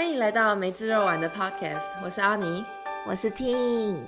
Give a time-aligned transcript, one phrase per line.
[0.00, 2.64] 欢迎来到梅子肉丸的 Podcast，我是阿尼，
[3.06, 3.98] 我是 Ting。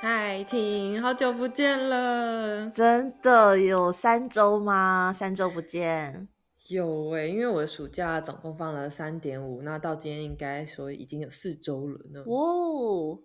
[0.00, 5.12] 嗨，Ting，好久不见了，真的有三周吗？
[5.12, 6.26] 三周不见，
[6.70, 12.24] 有哎，因为我的暑假总共放了三点五，那到今天应该说已经有四周了呢。
[12.26, 13.16] 哦，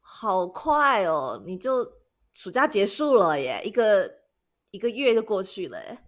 [0.00, 1.86] 好快哦，你就
[2.32, 4.10] 暑假结束了耶，一个
[4.70, 5.98] 一个月就过去了耶。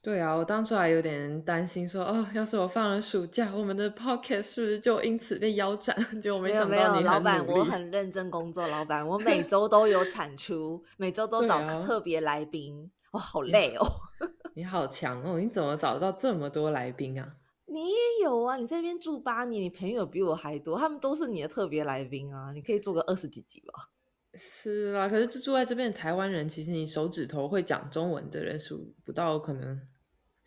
[0.00, 5.94] 对啊，我当初还有点担心，说哦，要是我放了暑假，我们的 podcast 是不是就因此被腰斩？
[6.22, 13.86] 结果没想到你老板，我很认真工作，老板，我 每周都有产出，每周都找特别来宾，哇，好累哦。
[14.54, 17.32] 你好强哦，你怎么找到这么多来宾啊？
[17.66, 23.90] 你也有啊，你这边住八年，你朋友比我还多，他们都是你的特别来宾啊，你可以做个二十几集吧。
[24.38, 29.80] 是啊，可是住在这边的台湾人，其实你手指头会讲中文的人数不到可能。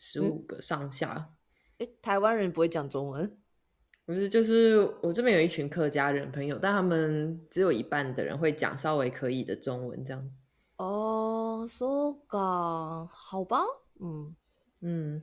[0.04, 1.30] 十五个上下，
[1.78, 3.38] 哎，台湾人不会讲中文，
[4.03, 10.31] 不是，就是我这边有一群客家人朋友，但他们只有一半的人会讲稍微可以的中文，这样。
[10.78, 12.17] 哦，so
[13.08, 13.59] 好吧，
[14.00, 14.36] 嗯
[14.80, 15.22] 嗯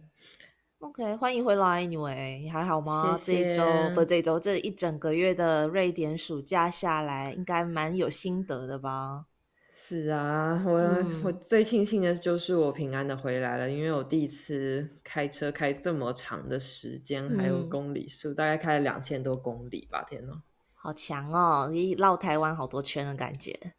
[0.81, 3.19] ，OK，欢迎回来，Anyway，你还好吗？
[3.23, 9.27] 这一周不，这一周这一整个月的瑞典暑假下来，应该蛮有心得的吧？
[9.75, 20.43] 是啊，我我最庆幸的就是我平安的回来了，因为我第一次开车开这么长的时间，还有公里数，大概开了两千多公里吧，天呐，
[20.75, 21.71] 好强哦！
[21.73, 23.75] 一绕台湾好多圈的感觉，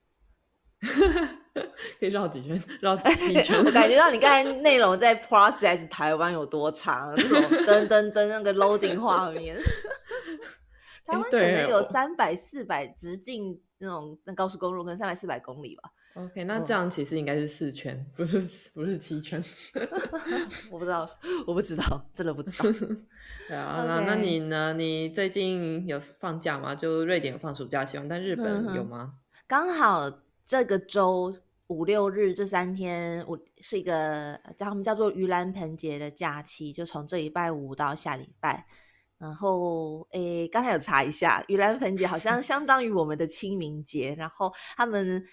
[2.00, 2.64] 可以绕几圈？
[2.80, 3.10] 绕几
[3.44, 3.58] 圈？
[3.66, 9.58] 我感觉到你刚才内容在 process 台湾有多长，那种噔噔噔那个 loading 画面，
[11.06, 15.92] 台湾可能有三百四百直径那种那高速公路，可能三百四百公里吧。
[16.16, 18.40] OK，那这样其实应该是四圈，不是
[18.74, 19.42] 不是七圈。
[20.72, 21.08] 我不知道，
[21.46, 22.70] 我不知道，真的不知道。
[23.48, 24.74] 对啊，那那你呢？
[24.74, 26.74] 你最近有放假吗？
[26.74, 29.14] 就瑞典放暑假，希望，但日本有吗？
[29.48, 30.10] 刚好
[30.44, 31.36] 这个周
[31.70, 38.68] 五六日这三天，我是一个叫他们叫做盂兰盆节的假期，就从这礼拜五到下礼拜。
[39.18, 45.26] 然后，诶，刚才有查一下，盂兰盆节好像相当于我们的清明节，然后他们。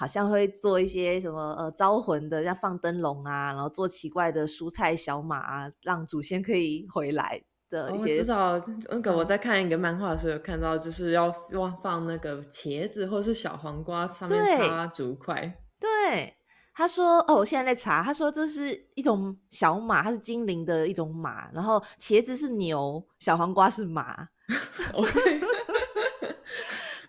[0.00, 8.18] 好像会做一些什么呃招魂的，像放灯笼啊，然后做奇怪的蔬菜小马啊，让祖先可以回来的一些。
[8.18, 15.52] 我知道那个我在看一个漫画的时候有看到，就是要放放那个茄子或是小黄瓜上面插竹块。
[15.80, 16.36] 对，
[16.74, 24.28] 他说哦，我现在在查，他说这是一种小马，它是精灵的一种马，然后茄子是牛，小黄瓜是马。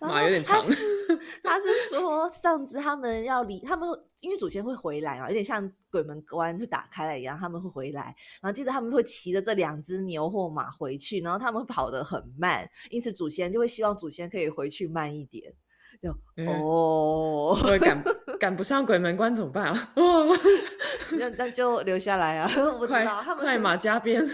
[0.00, 0.58] 马有点长。
[1.42, 3.86] 他是说，这样子他们要离他们，
[4.20, 8.14] 因为祖先会回来啊，有点像鬼门关就打开了一样，他们会回来。
[8.40, 15.52] 然后接着他们会骑着这两只牛或马回去，然后他们会跑得很慢，因此祖先就会希望祖先可以回去慢一点。
[16.00, 16.10] 就
[16.46, 18.02] 哦，赶
[18.40, 19.92] 赶不上鬼门关怎么办啊？
[21.18, 22.50] 那那就留下来啊！
[22.80, 24.26] 我知道他们快马加鞭，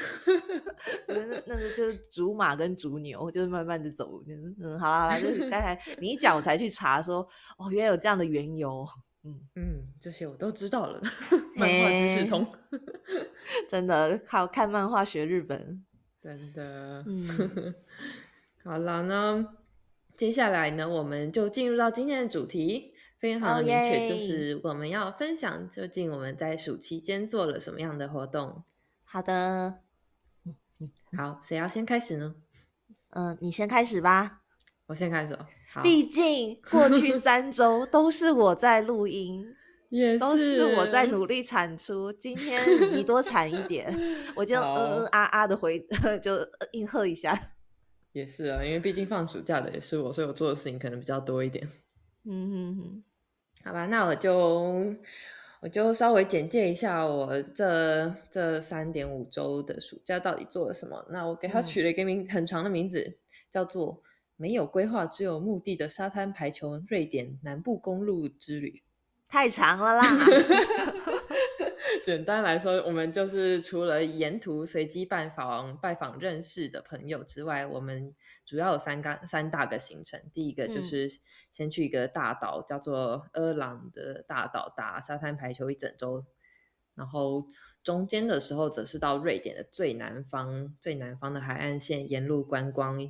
[1.09, 1.15] 那
[1.47, 4.23] 那个就是竹马跟竹牛，就是慢慢的走。
[4.63, 7.27] 嗯，好了好了，就是刚才你一讲，我才去查说，
[7.59, 8.87] 哦，原来有这样的缘由。
[9.25, 11.03] 嗯嗯，这些我都知道了。
[11.57, 12.47] 漫画知识通，
[13.69, 15.85] 真的靠看漫画学日本，
[16.21, 17.03] 真的。
[17.09, 17.75] 嗯，
[18.63, 19.47] 好了呢。
[20.17, 22.95] 接下来呢，我们就进入到今天的主题，
[23.27, 28.63] 非常的明确，就是我们要分享究竟我们在暑期间做了什么样的活动。
[29.03, 29.81] 好的，
[31.17, 32.37] 好，谁要先开始呢？
[33.11, 34.43] 嗯，你先开始吧。
[34.87, 35.37] 我先开始。
[35.83, 39.45] 毕竟过去三周 都是我在录音，
[39.89, 42.13] 也都是我在努力产出。
[42.13, 42.63] 今天
[42.95, 43.93] 你多产一点，
[44.37, 45.85] 我就嗯嗯啊啊的回，
[46.23, 46.39] 就
[46.71, 47.37] 应和一下。
[48.13, 51.69] 也是啊，因为毕竟放暑假的也是我，所以我做的事情可能比较多一点。
[52.29, 53.05] 嗯哼哼，
[53.67, 54.95] 好吧，那我就
[55.59, 61.05] 我就稍微简介一下我这这三点五周的暑假到底做了什么。
[61.11, 63.19] 那我给他取了一个名很长的名字，
[63.51, 64.01] 叫做
[64.39, 68.85] “没有规划只有目的的沙滩排球瑞典南部公路之旅”。
[69.27, 70.05] 太长了啦。
[72.07, 78.15] 简单来说，我们就是除了沿途随机拜访拜访认识的朋友之外，我们
[78.45, 80.23] 主要有三个三大个行程。
[80.33, 81.11] 第一个就是
[81.51, 86.25] 先去一个大岛，叫做阿朗的大岛打沙滩排球一整周，
[86.95, 87.49] 然后
[87.83, 93.03] 中间的时候则是到瑞典的最南方最南方的海岸线沿路观光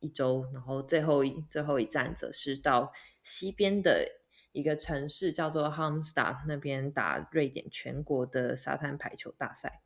[0.00, 4.21] 一周，然后最后一最后一站则是到西边的。
[4.52, 9.80] 一个城市叫做 h a m s t a d 那边打瑞典全国的沙滩排球大赛。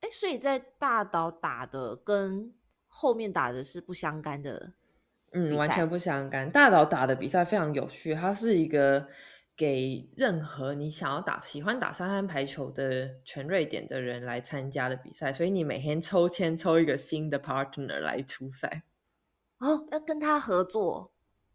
[0.00, 2.52] 哎，所以在大岛打的跟
[2.86, 4.74] 后面打的是不相干的，
[5.32, 6.50] 嗯，完全不相干。
[6.50, 9.08] 大岛打的比赛非常有趣，它是一个
[9.56, 18.82] 给任何你想要打、喜欢打沙滩排球的全瑞典的人来参加的比赛，所以你每天抽签抽一个新的 partner 来出赛。
[19.58, 21.13] 哦，要跟他合作。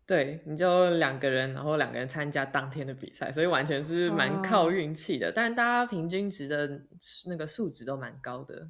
[0.09, 5.31] 对，你就两个人，然后两个人参加当天的比赛，所以完全是蛮靠运气的。
[5.31, 6.67] 但是大家平均值的
[7.27, 8.67] 那个数值都蛮高的。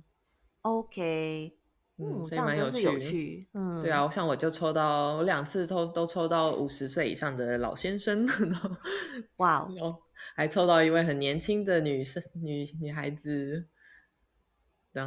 [0.63, 1.57] OK，
[1.97, 3.47] 嗯，这样真是有趣。
[3.53, 8.27] 嗯，对啊，像我就抽到我两次抽都抽到五十岁以上的老先生，
[9.37, 9.97] 哇哦，
[10.35, 13.65] 还抽到一位很年轻的女生女女孩子。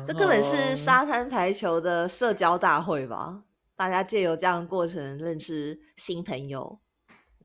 [0.06, 3.42] 这根本是沙滩排球的社交大会吧？
[3.76, 6.80] 大家借由这样的过程认识新朋友，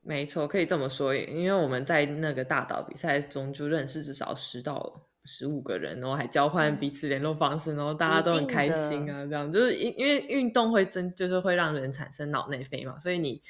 [0.02, 1.14] 没错，可以这么说。
[1.14, 9.26] 因为我们在那个大岛比赛中就认识至少十到十五个人，然后还交换彼此联络方式，然后大家都很开心啊。
[9.26, 13.42] 这样就是因因为运动会增就是会让人产生脑内啡嘛，所以你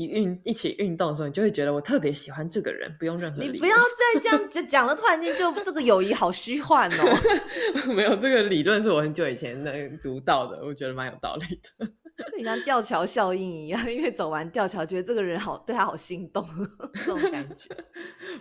[0.00, 7.04] 一运一起运动的时候，你就会觉得我特别喜欢这个人，不用任何你不要再这样讲讲了，突然间就这个友谊好虚幻哦。
[7.94, 11.92] 没有这个理论是我很久以前能读到的，我觉得蛮有道理的。
[12.36, 16.46] 你像吊桥效应一样， 因为走完吊桥，觉得这个人好，对他好心动，
[16.94, 17.68] 这种感觉。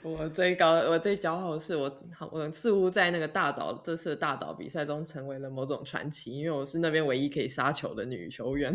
[0.01, 1.91] 我最高，我最骄傲的是，我
[2.31, 8.73] 我似乎在那个大岛这次大岛比赛中成为了某种传奇，因为我是那边唯一可以杀球的女球员。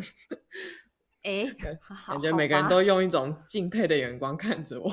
[1.24, 1.44] 哎，
[2.06, 4.88] 感觉每个人都用一种敬佩的眼光看着我。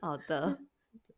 [0.00, 0.60] 好的。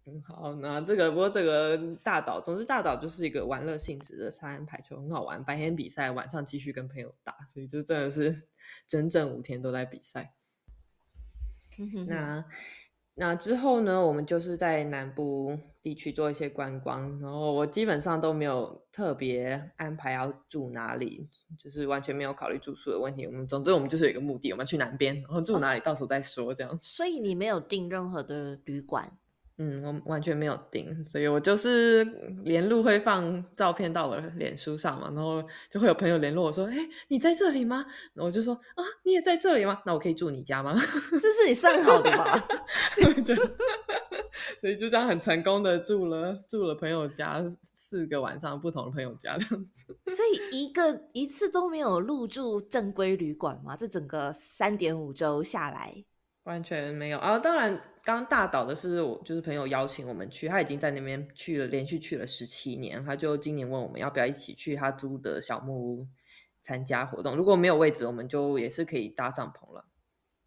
[0.05, 5.44] 嗯，好，那这个不过这个大岛，总之大岛就是一个玩乐性质的沙滩排球，很好玩。
[5.44, 8.49] 白天比赛，晚上继续跟朋友打，所以就真的是
[8.88, 10.34] 整整五天都在比赛。
[12.08, 12.44] 那
[13.22, 23.24] 那之后呢，我们就是在南部地区做一些观光，然后我基本上都没有特别安排要住哪里，就是完全没有考虑住宿的问题。
[23.24, 26.76] 我们总之我们就是有一个目的，我们去南边，然后住哪里到时候再说这样。
[26.82, 29.16] 所以你没有订任何的旅馆。
[29.58, 32.02] 嗯，我完全没有订，所以我就是
[32.44, 36.76] 连路会放照片到我的脸书上嘛，然后就会有朋友联络我说：“哎，
[37.08, 37.84] 你在这里吗？”
[38.16, 39.81] 我就说：“啊，你也在这里吗？
[39.84, 40.75] 那我可以住你家吗？”
[41.12, 42.49] 这是你算好的吧？
[44.58, 49.96] 所以就这样很成功的住了住了朋友家四个晚上，不同的朋友家这样子。
[50.06, 53.76] 所以一个一次都没有入住正规旅馆吗？
[53.76, 56.05] 这整个三点五周下来。
[56.44, 57.39] 完全没有啊！
[57.39, 63.05] 当然，刚大岛的是我就是朋友邀请我们去，他已经在那边去了，连续去了十七年。
[63.05, 66.09] 他就今年问我们要不要一起去他租的小木屋
[66.61, 67.37] 参加活动。
[67.37, 69.85] 如果没有位置，我们就也是可以搭帐篷了。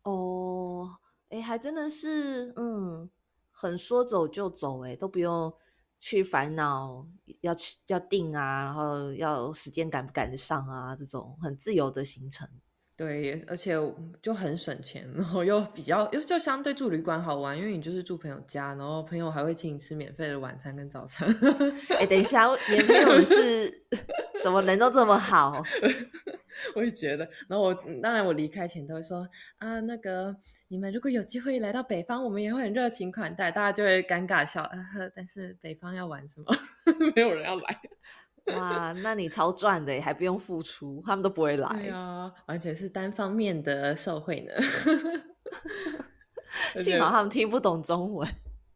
[0.04, 0.98] 哦，
[1.30, 3.10] 哎，还真的是，嗯，
[3.52, 5.54] 很说走就走，哎，都不用
[5.98, 7.08] 去烦恼
[7.40, 12.50] 要去要定啊，然后要时间赶不赶得上啊，这种很自由的行程。
[12.98, 13.76] 对，而且
[14.22, 21.28] 就很省钱，然后又比较又就相对住旅馆好玩，因为你就是住朋友家，然后朋友还会请你吃免费的晚餐跟早餐。
[22.00, 23.70] 哎，等一下，你朋友是
[24.42, 25.62] 怎么人都这么好？
[26.74, 27.30] 我也觉得。
[27.50, 29.28] 然后我当然我离开前都会说
[29.58, 30.34] 啊，那个
[30.70, 34.70] 你们如果有机会来到北方，我们也会很热情款待，大家就会尴尬笑。
[35.14, 36.56] 但是北方要玩什么？
[37.14, 37.82] 没有人要来。
[38.54, 41.68] 哇，那你超赚的，还不用付出，他们都不会来。
[41.82, 44.54] 对啊，完全是单方面的受贿呢。
[46.78, 48.28] 幸好他们听不懂中文。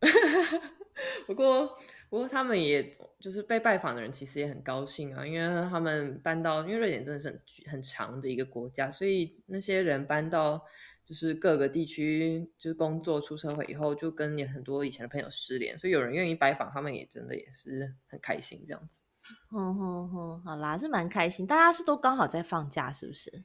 [1.28, 1.68] 不过，
[2.10, 7.42] 不过他们也就是被拜访的人，其实也很高兴啊，因为他们搬到，因为瑞典真的是很
[7.74, 10.66] 很长的一个国家，所以那些人搬到
[11.06, 19.04] 就是各个地区，就是工作出社会以后，就跟也很多以前的朋友失联，所以有人愿意拜访他们，也真的也是很开心这样子。
[19.50, 21.48] 哼哼哼，好啦，是蛮开心。
[21.48, 23.44] 大家是都刚好在放假，是不是？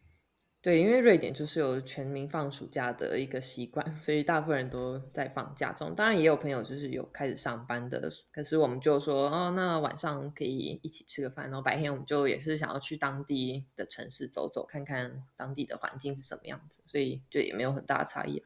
[0.61, 5.95] 对，因为瑞典就是有全民放暑假的一个习惯，所以大部分人都在放假中。
[5.95, 18.43] 当然，也有朋友就是有开始上班的，可是我们就说，哦，那晚上可以一起吃个饭，然后白天我们就也是想要去当地的城市走走，看看当地的环境是什么样子，所以就也没有很大的差异。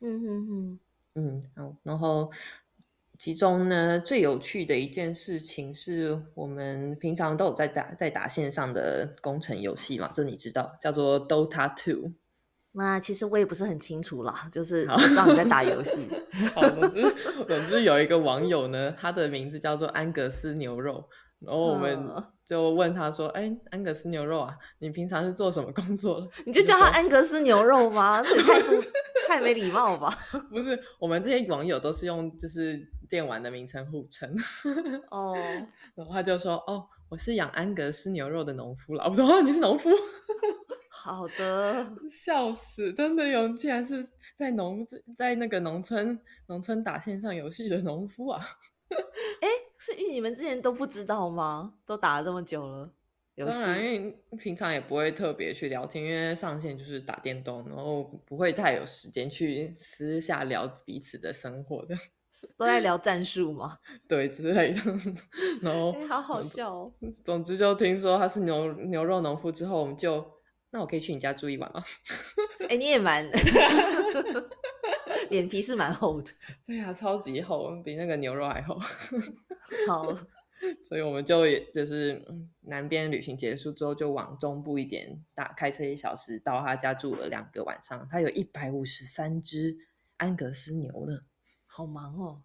[0.00, 0.80] 嗯哼哼，
[1.14, 2.32] 嗯，好，然后。
[3.20, 12.12] 其中呢，最有趣的一件事情是我们平常都有在打在打线上的工程游戏嘛，这你知道，叫做 Dota Two。
[12.72, 16.08] 那其实我也不是很清楚啦，就是我知道你在打游戏。
[16.56, 17.02] 好，总之
[17.46, 21.04] 总之有一个网友呢，他的名字叫做安格斯牛肉，
[21.40, 22.02] 然后我们
[22.48, 28.22] 就问他说：“哎，安格斯牛肉啊，你平常是做什么工作的？” 你就叫他安格斯牛肉吗？
[28.22, 28.74] 这也太不
[29.30, 30.12] 太没礼貌吧？
[30.50, 34.34] 不是，我们这些网友都是用就是电玩的名称互称。
[35.10, 35.36] 哦，
[35.94, 39.04] 然后他就说：“哦，我是养安格斯牛肉的农夫了。
[39.08, 39.88] ”我说：“哦，你是农夫？”
[40.90, 42.92] 好的，笑死！
[42.92, 44.04] 真的有，竟然是
[44.36, 44.84] 在农
[45.16, 48.44] 在那个农村农村打线上游戏的农夫啊！
[49.40, 51.74] 哎，是因为你们之前都不知道吗？
[51.86, 52.92] 都打了这么久了，
[53.46, 61.94] 当然，因为平常也不会特别去聊天，因为上线就是打电动，然后不会太有时间去私下聊彼此的生活的，
[62.58, 63.78] 都在聊战术嘛，
[64.08, 64.80] 对之类的。
[65.62, 66.92] 然后，哎，好好笑哦。
[67.24, 70.24] 总之，就听说他是牛牛肉农夫之后，我们就
[70.70, 71.82] 那我可以去你家住一晚吗？
[72.68, 73.28] 哎，你也蛮
[75.28, 76.30] 脸皮是蛮厚的，
[76.66, 78.78] 对呀，超级厚，比那个牛肉还厚。
[79.86, 80.12] 好，
[80.82, 82.22] 所以我们就也就是
[82.60, 88.06] 南边旅行结束之后，就往中部一点打开车一小时到他家住了两个晚上。
[88.10, 89.76] 他有一百五十三只
[90.16, 91.20] 安格斯牛呢，
[91.66, 92.42] 好忙哦，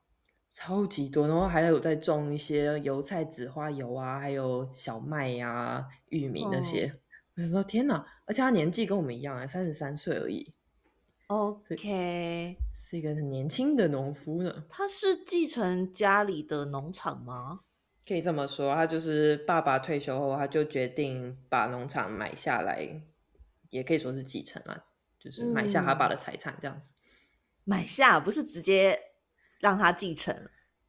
[0.52, 1.28] 超级多。
[1.28, 7.00] 然后还有在种一些油菜、紫花油啊，还有小麦呀、玉米那些。
[7.36, 8.06] 我想说天哪！
[8.26, 10.54] 而且他年纪跟我们一样啊，三十三岁而已。
[11.28, 14.64] OK，是一个很年轻的农夫呢。
[14.70, 17.62] 他是继承家里的农场吗？
[18.08, 22.88] 可以这么说，他就是爸爸退休后，他就决定把农场买下来，
[23.70, 24.86] 也可以说是继承了，
[25.20, 26.94] 就是买下他爸的财产这样子。
[27.64, 29.00] 买下不是直接
[29.60, 30.36] 让他继承？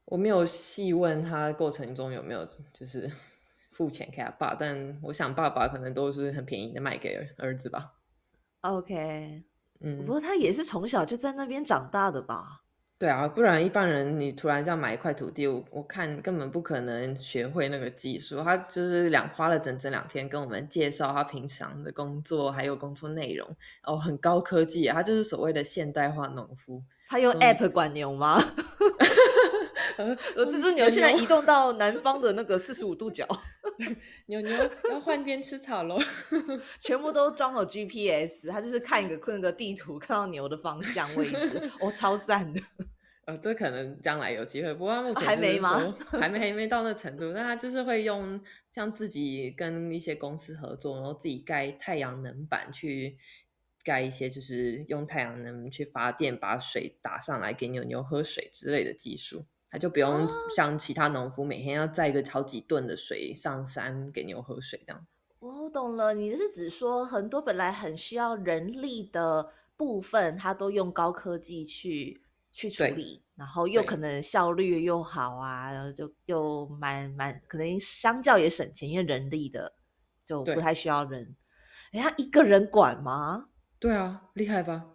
[0.04, 3.11] 我没有细问他过程中有没有就是
[3.73, 7.94] 付钱给他爸，但我想爸爸可能都是很便宜的卖给儿子吧。
[8.61, 9.42] OK，
[9.80, 12.65] 嗯不，过他也是从小就在那边长大的吧？
[12.99, 18.43] 对啊，不然一般人你突然这样买一块土地，我我看根本不可能学会那个技术。
[18.43, 23.47] 他就是两花了整整两天跟我们介绍他平常的工作，还有工作内容，
[23.85, 26.83] 哦，很高科技啊，他就是所谓的现代化农夫。
[27.09, 28.41] 他用嗯 App 管牛吗？
[29.97, 33.26] 呃呃，这只牛现在移动到南方的那个四十五度角，
[34.26, 34.50] 牛牛
[34.91, 35.99] 要换边吃草喽。
[36.81, 42.61] 全部都装了 GPS，它就是看一个那个地图，看到牛的方向位置， 哦，超赞的。
[43.26, 47.33] 呃，这可能将来有机会，不过他目前还没吗还没还没到那程度。
[47.33, 53.19] 那他就是会用像自己跟一些公司合作，然后自己盖太阳能板去
[53.83, 59.45] 盖一些，就是用太阳能去发电，把水打上来给牛牛喝水之类的技术。
[59.76, 65.06] 他就不用哦像其他农夫每天要载个好几吨的水上山给牛喝水这样。
[65.38, 79.75] 我懂了，你是指说很多本来很需要人力的部分，它都用高科技去去处理，然后又可能效率又好啊，然后就又蛮蛮可能相较也省钱，因为人力的
[80.25, 81.37] 就不太需要人。
[81.92, 83.50] 哎，他一个人管吗？
[83.78, 84.87] 对啊，厉害吧？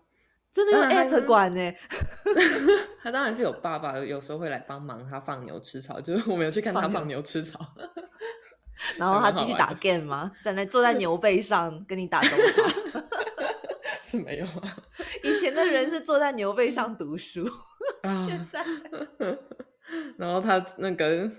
[0.51, 1.61] 真的用 App 管呢、
[3.03, 7.59] 他当然是有爸爸，有时候会来帮忙他放牛吃草，就是我们有去看他放牛吃草。
[8.97, 10.31] 然后他继续打 game 吗？
[10.41, 13.03] 站在坐在牛背上跟你打 DOTA。
[14.01, 14.77] 是没有啊。
[15.23, 17.47] 以前的人是坐在牛背上读书，
[18.01, 18.65] 啊现在
[20.17, 21.29] 然后他那个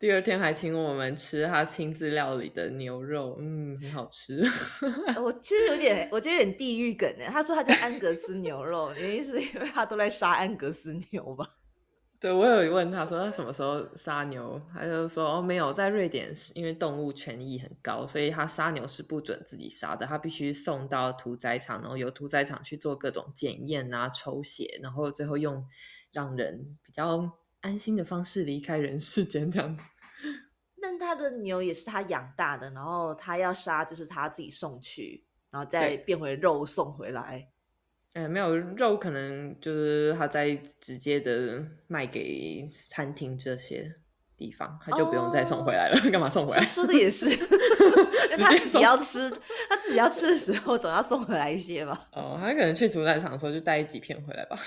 [0.00, 4.42] 第二天还请我们吃他亲自料理的牛肉，嗯，很好吃。
[5.22, 7.26] 我其实有点，我觉得有点地狱梗呢。
[7.26, 11.46] 他说他叫安格斯牛肉，原因是因为他都在杀安格斯牛吧？
[12.18, 25.62] 对我有问他说他什么时候杀牛，他就说哦没有，在瑞典是因为动物权益很高，所以他杀牛是不准自己杀的，他必须送到屠宰场，然后由屠宰场去做各种检验啊、抽血，然后最后用
[26.10, 29.88] 让人比较安心的方式离开人世间这样子。
[30.82, 37.48] 但他的牛也是他养大的，然后他要杀就是他自己送去，然后再对变回肉送回来。
[38.14, 43.94] 哎，没有肉，可能就是他在直接的卖给餐厅这些
[44.36, 46.00] 地方，他就不用再送回来了。
[46.10, 46.66] 干嘛送回说来？
[46.66, 47.28] 说的也是，
[48.36, 49.30] 他自己要吃，
[49.68, 52.08] 他自己要吃的时候总要送回来一些吧。
[52.12, 54.58] 哦，他可能去屠宰场的时候就带几片回来吧。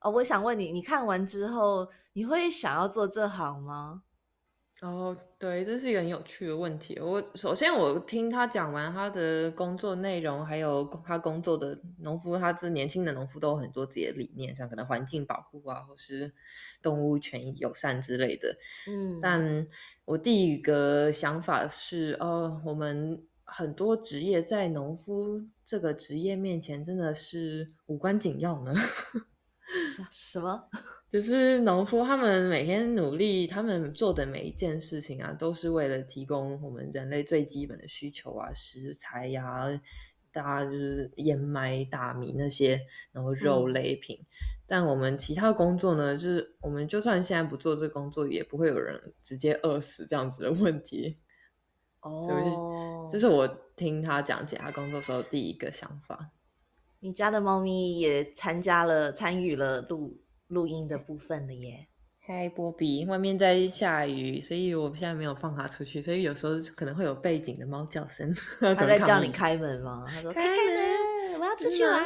[0.00, 4.02] 哦，我想问你，你看完之后，你会想要做这行吗？
[4.80, 6.98] 哦，对，这是一个很有趣的问题。
[6.98, 16.32] 我首先我听他讲完他的工作内容，还有他工作的农夫，他这年轻的农夫都有很多自己的理念，像可能环境保护啊，或是
[16.80, 18.56] 动物权益友善之类的。
[18.88, 19.66] 嗯，但
[20.06, 28.74] 我第一个想法是，哦，我们很多职业在农夫这个职业面前真的是无关紧要呢。
[29.70, 30.68] 什什么？
[31.10, 39.66] 就是农夫他们每天努力，他们做的每一件事情啊，都是为了提供我们人类最基本的需求啊，食材呀、
[40.32, 42.80] 大家就是燕麦、大米那些，
[43.12, 44.24] 然后肉类品。
[44.66, 51.18] 但我们其他工作呢，就是我们就算现在不做这工作，也不会有人直接饿死这样子的问题。
[52.02, 56.30] 哦，这是我听他讲解他工作时候第一个想法。
[57.02, 61.86] 你家的猫咪也参加了、参与了录录音的部分了耶。
[62.18, 68.30] 嗨，波比，外面在下雨，所以我现在没有放它出去，所以有时候可能会有背景的猫叫声。
[68.60, 70.06] 它在叫你开门吗？
[70.10, 72.04] 他说：“开门，我要出去玩。”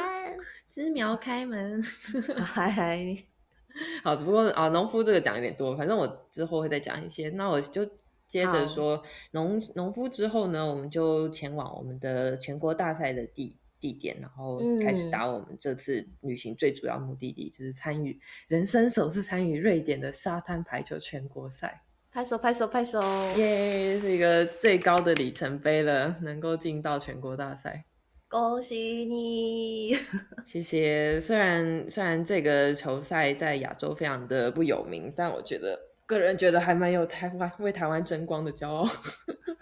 [0.69, 1.83] 知苗开门。
[2.39, 3.15] 嗨嗨，
[4.01, 7.27] 好，不过啊，农夫这个讲有点多，反正我之后会再讲一些。
[7.31, 7.85] 那我就
[8.29, 13.57] 接着说农农夫之后呢，我们就前往我们的全国大赛的地。
[13.85, 21.83] 地点，然后开始打我们这次旅行最主要目的地，就是参与人生首次参与瑞典的沙滩排球全国赛。
[22.11, 23.01] 拍手拍手拍手！
[23.35, 27.83] 耶，是一个最高的里程碑了，能够进到全国大赛，
[28.29, 29.93] 恭喜你！
[30.45, 31.19] 谢谢。
[31.19, 38.89] 虽然虽然这个球赛在亚洲非常的不有名，但我觉得个人觉得还蛮有台湾为台湾争光的骄傲。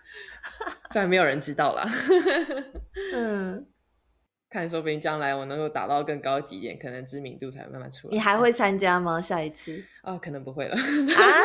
[0.93, 1.89] 虽然没有人知道啦。
[3.15, 3.65] 嗯。
[4.53, 8.11] 看，说不定将来我能够打到更高级一点，可能知名度才慢慢出来。
[8.11, 9.19] 你还会参加吗？
[9.19, 9.83] 下一次？
[10.03, 10.75] 哦，可能不会了。
[10.75, 10.81] 啊？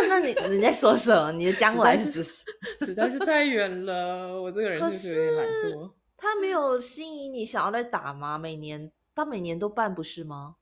[0.08, 1.32] 那你你在说什么？
[1.32, 2.22] 你的将来是指
[2.84, 4.40] 实在是太远了。
[4.42, 5.90] 我这个人就是有点懒惰。
[6.18, 8.36] 他没有吸引你想要来打吗？
[8.36, 10.56] 每年他每年都办不是吗？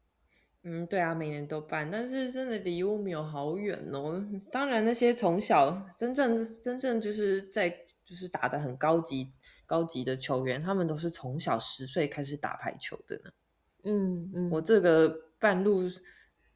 [0.63, 4.25] 嗯，对啊，每年都办，但是真的离我们有好远哦。
[4.51, 7.69] 当然，那些从小真正真正就是在
[8.05, 9.33] 就是打的很高级。
[9.67, 13.31] 高级的球员，他们都是从小十岁开始打排球的呢。
[13.85, 15.09] 嗯嗯，我这个
[15.39, 15.83] 半路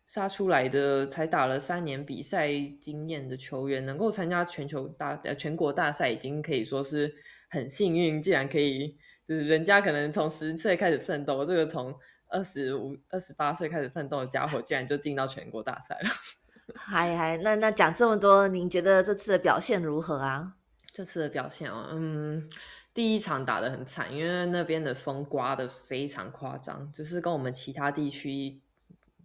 [0.06, 2.48] 杀出来的，才打了三年比赛
[2.80, 7.14] 经验的球员，能够参加全球大呃全国大赛，已经可以说是
[7.48, 8.20] 很幸运。
[8.20, 11.94] 既然可以，就是人家可能从十岁开始奋斗，这个从
[12.26, 16.10] 二十五、二十八岁开始奋斗的家伙，竟然就进到全国大赛了。
[16.74, 20.54] 嗨嗨，那那讲这么多，您觉得这次的表现如何啊？
[20.92, 22.50] 这次的表现哦，嗯。
[22.92, 28.60] 第一场打得很惨，因为那边的风刮得非常夸张，就是跟我们其他地区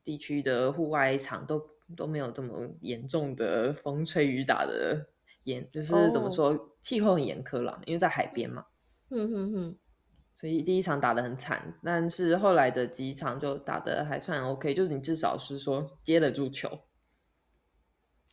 [0.03, 1.61] 地区的户外场都
[1.97, 5.07] 都没有这么严重的风吹雨打的
[5.43, 8.65] 严，就是怎么说气候很严苛了，因为在海边嘛。
[9.09, 9.77] 嗯哼哼，
[10.33, 16.69] 所以第一场打得很惨，但是后来的几场就打得还算 OK，就是你至少是说接得住球。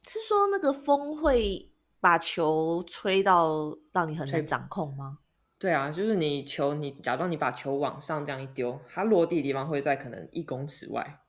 [0.06, 5.18] 是说那个风会把球吹到让你很难掌控吗？
[5.62, 11.20] 对啊，就是你球，你假装你把球往上这样一丢，它落地的地方会在可能一公尺外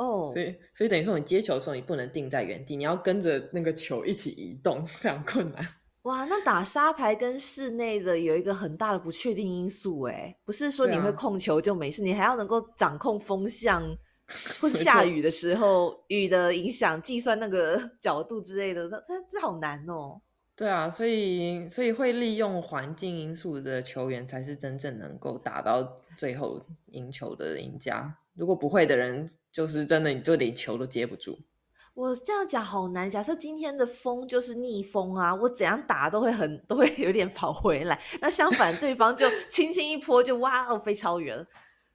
[0.00, 5.64] 哦，所以所以等于说你接球的时候，你不能定在原地，你要跟着那个球一起移动，非常困难。
[6.02, 13.80] 哇，那打沙排跟室内的有一个很大的不确定因素，哎，不是说你会控球就没事，你还要能够掌控风向，
[14.60, 20.20] 或下雨的时候雨的影响，计算那个 角度之类的，它它这好难哦。
[20.54, 28.18] 对啊，所以所以会利用环境因素的球员才是真正能够打到最后赢球的赢家。
[28.34, 31.38] 如果不会的人，就是真的你就连球都接不住。
[31.94, 33.08] 我这样讲好难。
[33.08, 38.00] 假设今天的风就是逆风啊，我怎样打都会很都会有点跑回来。
[38.20, 41.46] 那相反，对方就轻轻一泼就哇哦飞超远。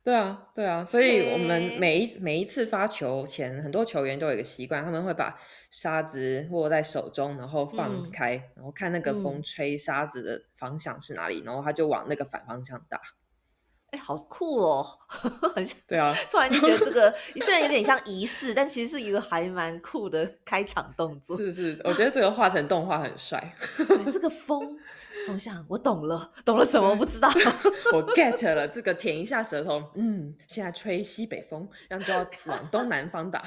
[0.07, 5.37] 对啊，对啊，所以我们每一每一次发球前，很多球员都有一个习惯，他们会把
[5.69, 13.01] 沙子握在手中，然后放开，然后看那个风吹沙子的方向是哪里，然后他就往那个反方向打。
[13.91, 14.85] 哎，好酷哦！
[15.87, 21.37] 对啊，突然就觉得这个 虽然有点像仪式，但其实是一个还蛮酷的开场动作。
[21.37, 23.55] 是是，我觉得这个画成动画很帅。
[24.11, 24.77] 这个风。
[25.25, 26.95] 风向我懂了，懂了什么？
[26.95, 27.27] 不知道。
[27.91, 33.43] 我 get 了，这个舔一下舌头，嗯，现在吹西北风，然后就要往东南方打。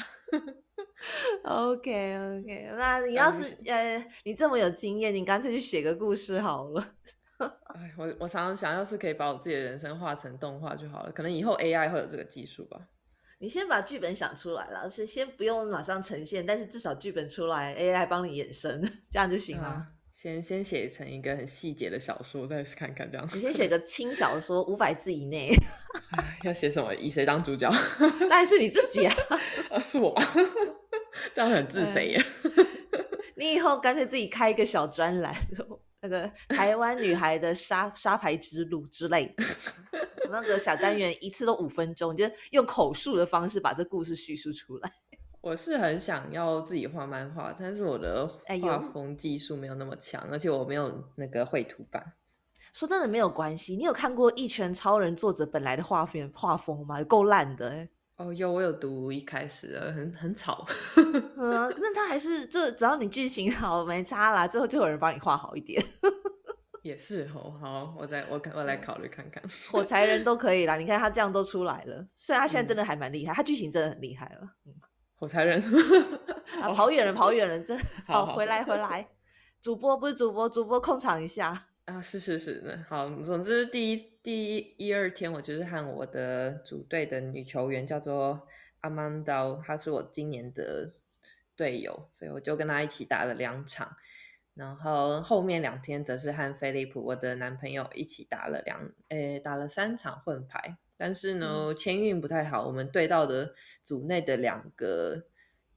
[1.45, 6.87] OK OK，那你要是呃，你这么有经验，你干脆去写个故事好了。
[7.75, 11.13] 哎，我我常常想要是可以把我自己的人生画成动画就好了。
[11.13, 12.79] 可能以后 AI 会有这个技术吧。
[13.39, 19.87] 你先把剧本想出来了，是先不用马上呈现，但是至少剧本出来，AI 帮你衍生， 这样就行了。
[20.13, 23.27] 先先写成一个很细节的小说，再看看这样。
[23.33, 25.51] 你先写个轻小说，五百字以内。
[26.45, 26.95] 要写什么？
[26.95, 27.71] 以谁当主角？
[27.99, 29.15] 当然是你自己啊！
[29.81, 30.15] 是我，
[31.33, 32.23] 这样很自肥耶。
[33.37, 35.35] 你以后干脆自己开一个小专栏，
[36.03, 39.45] 那个台湾女孩的沙沙牌之路之类的，
[40.31, 44.91] 那个小单元一次都五分钟，就用口述的方式把这故事叙述出来。
[45.43, 48.27] 我是很想要自己画漫画，但是我的
[48.61, 52.13] 画风技术没有那么强，而且我没有那个绘图板。
[52.73, 53.75] 说真的没有关系。
[53.75, 57.03] 你有看过《一拳超人》作者本来的画风画风吗？
[57.05, 57.89] 够烂的哎。
[58.21, 60.67] 哦，有我有读一开始的，很很吵。
[61.39, 65.83] 嗯，那他还是就只要你剧情好，没差啦，最后就有人帮你画好一点。
[66.83, 69.43] 也是哦，好，我再我我来考虑看看。
[69.71, 74.47] 火柴人都可以啦，你看他这样都出来了，虽然他现在真的还蛮厉害，他剧情真的很厉害了。
[75.17, 75.63] 火柴人
[76.61, 79.09] 啊， 跑远了，跑远了，真好，回来回来。
[79.63, 81.69] 主播不是主播，主播控场一下。
[81.87, 88.47] 啊，是是是的，好，总之第一第一一二天，我就是和我的组队的女球员叫做
[88.81, 90.95] 阿曼达，她是我今年的
[91.57, 93.97] 队友，所以我就跟她一起打了两场，
[94.55, 105.27] 然后后面两天则是和菲利普我的男朋友一起打了两，诶，打了三场混排，但是呢，签运不太好，我们对到的组内的两个。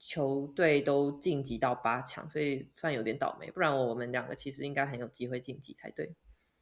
[0.06, 3.50] 球队都晋级到八强，所以算有点倒霉。
[3.52, 6.14] 不然我们两个其实应该很有机会晋级才对。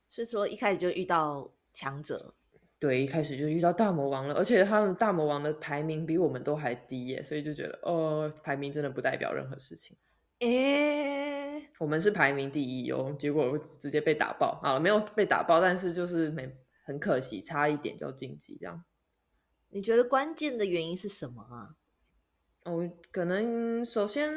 [0.10, 2.36] 是说一开始就遇到强者？
[2.78, 9.98] 对，一开始就遇到大魔王了，而且他们大魔王的排名比我们都还低耶，所以就觉得哦，排名真的不代表任何事情。
[10.40, 14.60] 诶，我们是排名第一哦，结果直接被打爆。
[14.62, 16.48] 好了，没有被打爆，但是就是没
[16.84, 18.84] 很可惜，差一点就晋级这样。
[19.70, 21.76] 你觉得关键的原因是什么啊？
[22.64, 24.32] 哦，可能首先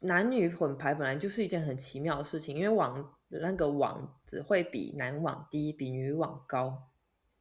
[0.00, 6.90] 男女混排本来就是一件很奇妙的事情，因为网那个网只会比男网低，比女网高。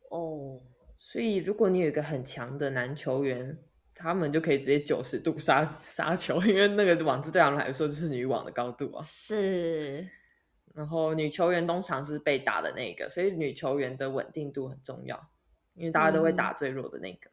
[0.09, 0.59] 哦，
[0.97, 3.57] 所以如果你有一个很强的男球员，
[3.93, 9.01] 他们就可以直接九十度杀 杀球，因为那个网子对他们来说就是女网的高度啊。
[9.03, 10.07] 是，
[10.73, 15.29] 然后女球员通常是被打的那个，所以女球员的稳定度很重要，
[15.75, 17.29] 因为大家都会打最弱的那个。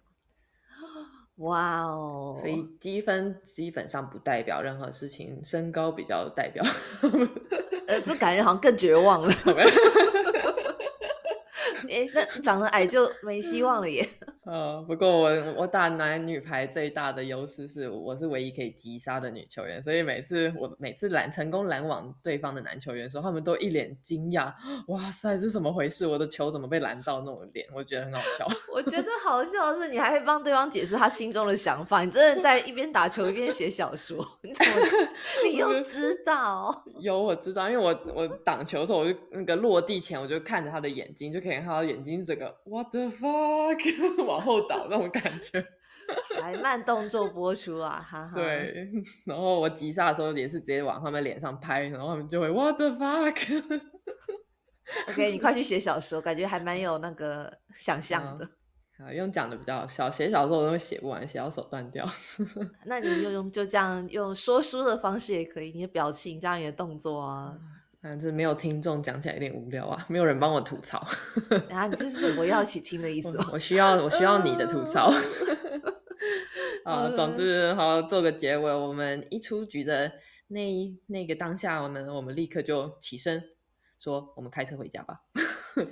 [1.38, 2.36] 哇哦！
[2.40, 6.64] 所以积分基本上不代表任何事情，身高比较代表。
[7.86, 9.32] 呃，这感觉好像更绝望了。
[11.90, 14.06] 哎， 那长得矮就没希望了耶。
[14.48, 24.50] 呃，不过我我打男女排最大的优势是我是唯一可以击杀的女球员，所以每次我每次拦成功拦网对方的男球员的时候，他们都一脸惊讶，
[24.86, 26.06] 哇塞，这怎么回事？
[26.06, 27.66] 我的球怎么被拦到那种脸？
[27.74, 28.48] 我觉得很好笑。
[28.72, 34.72] 我觉得好笑的是，你还会帮对方解释他心中的想法，你真的在一边打球一边写小说，你怎么
[35.44, 36.84] 你又知道？
[37.00, 44.37] 有我知道，因为我我挡球的时候，我就那个落地前我就看着他的眼睛，就可以看到眼睛整个 What the fuck？
[44.38, 45.64] 往后倒那种感觉，
[46.40, 48.32] 还慢动作播出啊，哈哈。
[48.34, 48.88] 对，
[49.26, 53.72] 然后我急刹的时候也是直接往他们脸上拍，然后他们就会 What the fuck？OK，
[55.32, 58.48] 你快去写小说，感觉还蛮有那个想象的。
[58.98, 62.04] 啊，用讲的比较小，写小说我都会写不完，写到手断掉。
[62.86, 67.56] 那你就用就这样用说书的方式也可以，你的表情加你的动作啊。
[68.00, 70.98] 反正没有听众讲起来有点无聊啊，没有人帮我吐槽。
[71.68, 75.12] 啊，你这是我要一起听的意思 我需要我需要你的吐槽。
[76.84, 78.72] 啊，总之好做个结尾。
[78.72, 80.12] 我们一出局的
[80.46, 83.42] 那一那个当下，我们我们立刻就起身
[83.98, 85.20] 说：“我们开车回家吧。”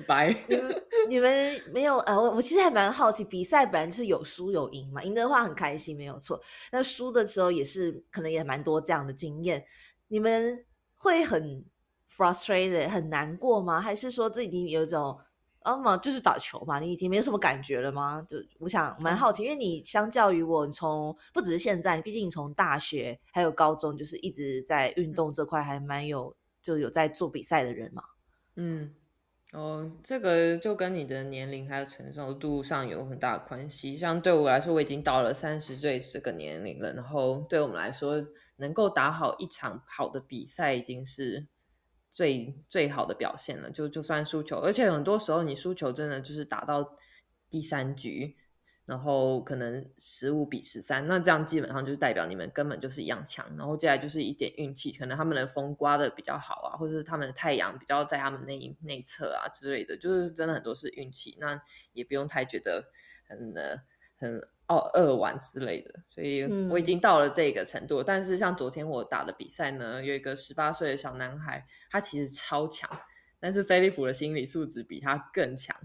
[0.06, 0.32] 拜。
[0.48, 6.40] 你们你们没有呃，我我其实还蛮好奇，比赛本来就是有输有赢嘛，赢的话很开心，没有错。
[6.70, 9.64] 那输的时候也是可能也蛮多这样的经验。
[10.06, 10.64] 你们
[10.94, 11.64] 会很。
[12.16, 13.80] Frustrated 很难过吗？
[13.80, 15.18] 还是说这已经有一种
[15.60, 18.24] 啊嘛，就是打球嘛，你已经没有什么感觉了吗？
[18.28, 28.02] 就我想蛮好奇，因为你相较于我，从不只是现在，毕竟从大学还有高中，就是一直在运动这块还蛮有，就有在做比赛的人嘛。
[28.54, 28.94] 嗯，
[29.52, 33.96] 哦，这个就跟你的年龄还有承受度上有很大的关系。
[33.96, 38.24] 像对我来说，我已经到了三十岁这个年龄了，然后对我们来说，
[38.56, 41.46] 能够打好一场好的比赛，已经是。
[42.16, 46.96] 最最好的表现了，就就算输球，而且很多时候你输球真的就是打到
[47.50, 48.34] 第三局，
[48.86, 61.60] 然后可能十五比十三，那这样基本上就是代表你们根本就是一样强，然后接下来就是一点运气，可能他们的风刮的比较好啊，或者是他们的太阳比较在他们内内侧啊之类的，就是真的很多是运气，那
[61.92, 62.82] 也不用太觉得
[63.28, 63.52] 很
[64.16, 64.48] 很。
[64.68, 68.02] 哦，二玩之类的，所以我已经到了这个程度。
[68.02, 72.90] 但是像昨天我打的比赛呢，有一个十八岁的小男孩，他其实超强，
[73.38, 75.76] 但是菲利普的心理素质比他更强，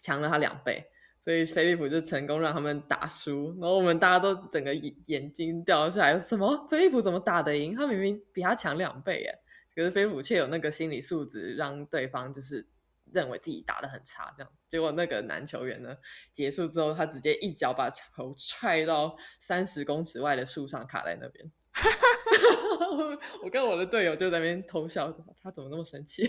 [0.00, 0.84] 强了他两倍，
[1.18, 3.56] 所以菲利普就成功让他们打输。
[3.58, 6.66] 然后我们大家都整个眼眼睛掉下来，什么？
[6.68, 7.74] 菲利普怎么打得赢？
[7.74, 9.38] 他明明比他强两倍耶！
[9.74, 12.66] 可是菲利普却有那个心理素质，让对方就是。
[13.12, 15.96] 认为自己打的很差，这样结果那个男球员呢，
[16.32, 21.50] 结束之后他直接一脚把球踹到三十公尺外的树上，卡在那边。
[23.42, 26.24] 我跟我的队友就在那边偷笑，他怎么那么生气？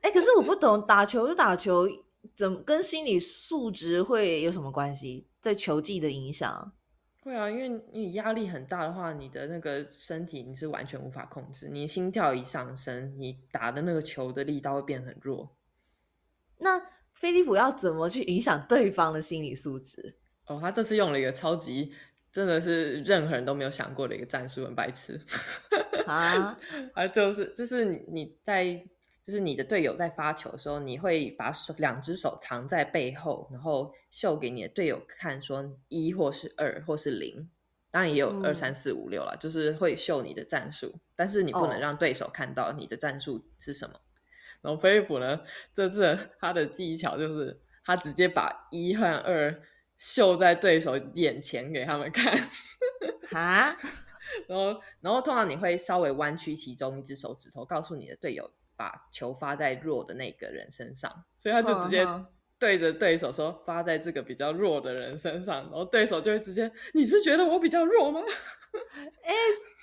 [0.00, 1.86] 哎， 哎，可是我不懂打球就打球，
[2.34, 5.28] 怎么跟心理素质会有什么关系？
[5.42, 6.72] 对球技的影响？
[7.22, 11.68] 会啊，因为你压力很大的话，你的那个身体你是完全无法控制。
[11.68, 15.54] 你心跳一上升，你打的那个球的力道会变很弱。
[16.58, 16.80] 那
[17.14, 20.16] 菲利普要怎么去影响对方的心理素质？
[20.46, 21.92] 哦，他这次用了一个超级，
[22.30, 25.20] 真的是任何人都没有想过的一个战术，很白痴
[26.06, 26.58] 啊！
[26.94, 28.84] 啊， 就是就是你在。
[29.20, 37.46] 就是你的队友在发球的时候，你会把手两只手藏在背后，然后秀给你的队友看，说一或是二或是零，
[37.90, 44.00] 当然也有二三四五六了，就是会秀你的战术，但是你不能让对手看到你的战术是什么。
[44.62, 45.40] 然后菲利普呢，
[45.72, 49.62] 这次他的技巧就是他直接把一和二
[49.96, 52.32] 秀在对手眼前给他们看，
[53.32, 53.76] 啊，
[54.46, 58.50] 然后然后通常你会稍微弯曲其中一只手指头，告诉你的队友。
[58.78, 62.06] 把球发在弱的那个人身上，所以他就直接
[62.58, 68.20] 对着对手说：“发在这个比较弱的人身上。”然后对手就会直接：“你是觉得我比较弱吗？”
[69.22, 69.34] 哎，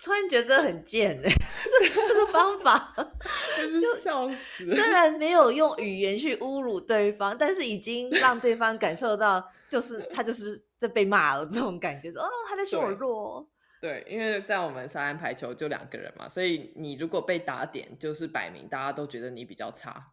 [0.03, 1.29] 突然觉得很贱哎，
[2.07, 2.93] 这个方法
[3.81, 4.67] 就笑死。
[4.67, 13.47] 虽然没有用语言去侮辱对方，但是已经让对方感受到，就是他就是在被骂了这种感觉，说：“哦，他在说我弱。”
[13.81, 20.11] 对，因为在我们沙滩排球就两个人嘛，所以你如果被打点，就是摆明大家都觉得你比较差。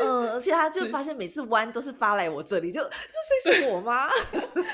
[0.00, 4.08] 嗯，而且他就发现每次弯都是发来我这里，就这谁是我吗？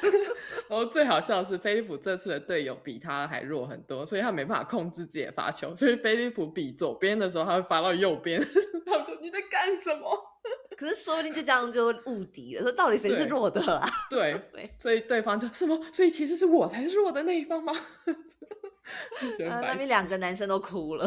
[0.68, 8.40] 然后最好笑的是，菲利普这次的队友比他还弱很多，所以他没办法控制自己的发球，所以菲利普比左边的时候，他会发到右边。
[8.86, 10.30] 他说：“你在干什么？”
[10.76, 12.62] 可是说不定就这样就误敌了。
[12.62, 13.88] 说到底谁是弱的啊？
[14.10, 14.40] 对，
[14.76, 15.78] 所以对方就什么？
[15.92, 17.72] 所以其实是我才是弱的那一方吗？
[19.48, 21.06] 啊，那边两个男生都哭了。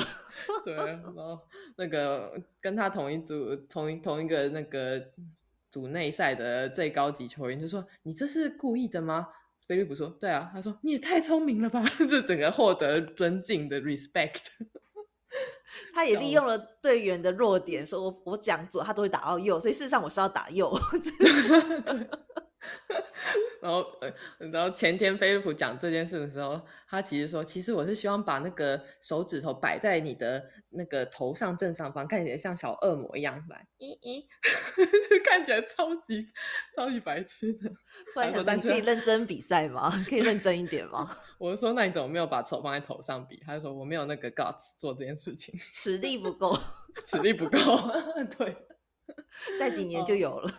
[0.66, 1.40] 对，然后
[1.76, 5.02] 那个跟他同一组、同一同一个那个
[5.70, 9.28] 组内赛的最高级球员就说：“你这是故意的吗？”
[9.68, 14.46] 菲利普说：“对啊。”他说：“你也太聪明了吧！” 这整个获得尊敬的 respect。
[15.94, 20.74] 他也利用了队员的弱点，说我我讲左，他都会打到右，所以事实上我是要打右。
[23.62, 23.86] 然后，
[24.52, 34.26] 然后前天菲利普讲这件事的时候，他其实说，其实我是希望把那个手指头摆在你的那个头上正上方，看起来像小恶魔一样，来，咦咦，
[35.26, 36.28] 看起来超级
[36.76, 37.70] 超级白痴的。
[38.14, 39.92] 突然说，但可以认真比赛吗？
[40.08, 41.10] 可以认真一点吗？
[41.40, 43.42] 我是说，那你怎么没有把手放在头上比？
[43.46, 46.56] 他就说我没有那个 guts 做这件事情，实力不够，
[47.06, 47.60] 实力不够。
[48.38, 48.56] 对，
[49.60, 50.52] 再几年就有了。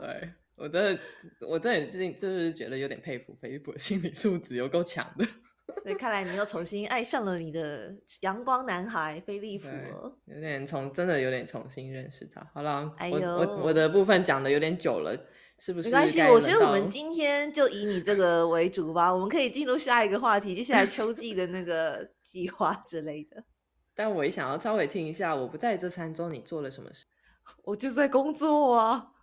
[0.00, 0.32] 对。
[0.56, 1.00] 我真的，
[1.48, 5.26] 我真的最近就是觉得有点佩服菲利普心理素质有够强的。
[5.82, 10.16] 对，看来你又重新爱上了你的阳光男孩菲利普了。
[10.26, 12.46] 有点重，真的有点重新认识他。
[12.52, 15.18] 好了，我我我的部分讲的有点久了，
[15.58, 15.88] 是不是？
[15.88, 19.12] 没关系，我觉得我们今天就以你这个为主吧。
[19.12, 23.42] 我们可以进入下一个话题，接下来秋季的那个计划之类的。
[23.96, 27.06] 但我也想要稍微听一下，我不在这三周你做了什么事？
[27.64, 29.13] 我就在工作啊。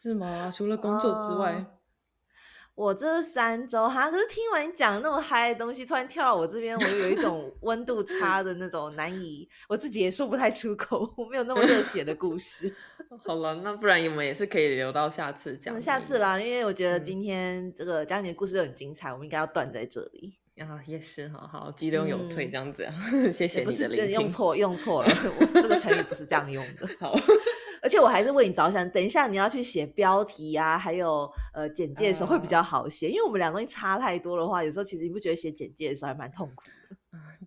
[0.00, 0.50] 是吗？
[0.54, 1.66] 除了工作之外，
[2.74, 12.72] 我这三周哈，可是听完你讲那么嗨的东西，突然跳到我这边，我有一种 温度差的那种难以，我自己也说不太出口，我没有那么热血的故事。
[13.26, 15.80] 好了，那不然我们也是可以留到下次讲。
[15.80, 20.38] 下次啦，因为我觉得今天这个家里的故事都很精彩，我们应该要断在这里。
[20.58, 22.94] 啊，也是，好好急流勇退这样子啊，
[23.32, 24.10] 谢谢你的聆听。
[24.12, 25.10] 用错，用错了，
[25.54, 26.88] 这个成语不是这样用的。
[27.00, 27.16] 好。
[27.82, 36.77] 而且我还是为你着想，等一下你要去写标题啊，还有呃简介的时候会比较好写，因为我们两个东西差太多的话，有时候其实你不觉得写简介的时候还蛮痛苦的。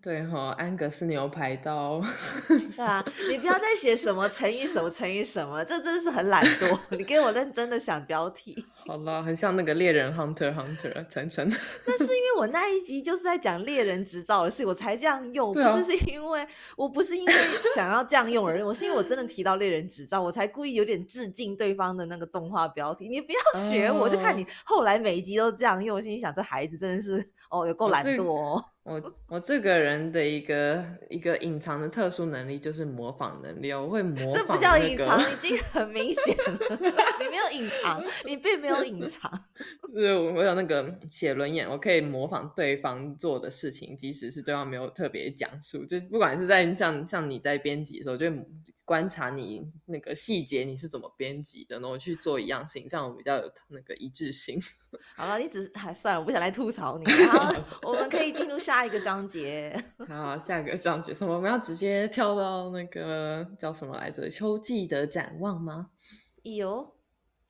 [0.02, 2.02] 对哈，安格斯牛排刀。
[2.48, 6.76] 对啊，你不要再写什么成语什么成语什么，这真的是很懒惰。
[6.90, 8.66] 你给我认真的想标题。
[8.84, 11.48] 好啦，很像那个猎人 Hunter Hunter 晨晨。
[11.86, 16.44] 那是因为我那一集就是在讲猎人执照的事，我才这样用，不是是因为
[16.76, 17.32] 我不是因为
[17.72, 23.08] 想要这样用而已，我是因为我真的提到猎人执照，我才故意有点致敬对方的那个动画标题。
[23.08, 28.64] 你不要学我，就看你后来每一集都这样用，我心想这孩子真的是哦，有够懒惰哦。
[28.84, 34.32] 我我这个人的一个一个隐藏的特殊能力就是模仿能力，我会模仿。
[34.32, 36.58] 这不叫隐藏， 已经很明显了。
[37.20, 39.30] 你没有隐藏，你并没有隐藏。
[39.94, 48.26] 是，我有那个写轮眼，我可以模仿对方做的事情，即使是对方没有特别讲述，就是不管是在像像你在编辑的时候，就。
[48.92, 54.60] 观察你那个细节你是怎么编辑的，然后去做一样事情，这样我比较有那个一致性。
[55.16, 57.06] 好了，你只是还算了，我不想来吐槽你。
[57.32, 57.50] 好，
[57.84, 59.74] 我们可以进入下一个章节。
[60.06, 61.34] 好，下一个章节什么？
[61.34, 64.28] 我们要直接跳到那个叫什么来着？
[64.28, 65.88] 秋季的展望吗？
[66.42, 66.94] 有。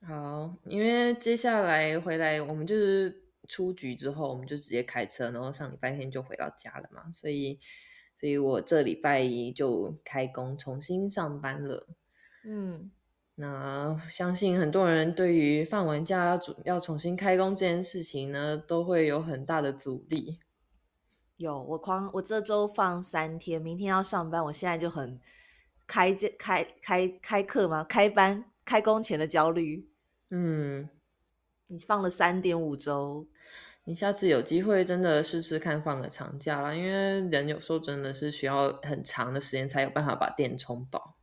[0.07, 7.59] 好，因为接下来回来，我们就是出局之后，我们就直接开车，然后上礼拜天就回到家了嘛，所以。
[8.23, 11.89] 所以我这礼拜一就开工重新上班了。
[12.45, 12.93] 嗯，
[13.35, 20.39] 那相信很多人对于放完假要主要重新开工这件事情呢，都会有很大的阻力。
[21.37, 25.19] 有我狂，我这周放三天，明天要上班，我现在就很
[25.89, 27.83] 开开开开课吗？
[27.83, 29.89] 开班开工前的焦虑。
[30.31, 30.89] 嗯，
[31.67, 33.27] 你放了三点五周。
[33.85, 41.16] 你下次有机会真的试试看放个长假啦，因为人有时候真的是需要很长的时间才有办法把电充饱。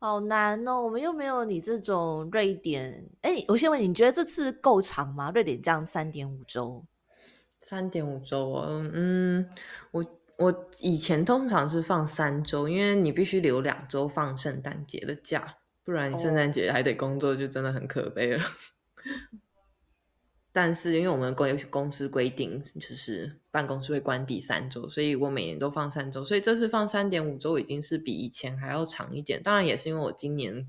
[0.00, 3.08] 好难哦，我们又没有你这种瑞典。
[3.22, 5.30] 哎，我先问你，你觉得这次够长吗？
[5.32, 6.84] 瑞典这样三点五周，
[7.58, 9.48] 三点五周哦，嗯，
[9.92, 10.04] 我
[10.36, 18.44] 我以前通常是放三周，因为你必须留两周放圣诞节的假，不然你圣诞节还得工作，就真的很可悲了。
[20.56, 29.42] 但是因为我们公公司规定，就是办公室会关闭三周，所以我每年都放三周，所以这次放三点五周已经是比以前还要长一点。
[29.42, 30.68] 当然也是因为我今年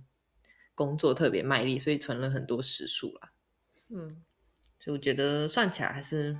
[0.73, 3.29] 工作特别卖力，所以存了很多时数啦。
[3.89, 4.23] 嗯，
[4.79, 6.35] 所以我觉得算起来还是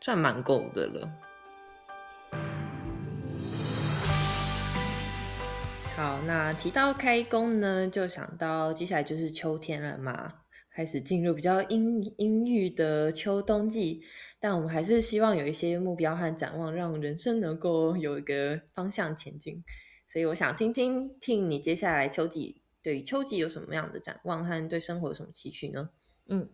[0.00, 1.08] 算蛮够的了。
[5.94, 10.32] 好，那提到开工呢，就想到接下来就是秋天了嘛。
[10.78, 14.00] 开始进入比较阴阴郁的秋冬季，
[14.38, 19.64] 但我们还是希望有一些目标和展望，让人生能够有一个方向前进。
[20.06, 25.90] 所以我想听听听你接下来秋季对秋季有什么样的展望和对生活有什么期许呢？
[26.28, 26.48] 嗯，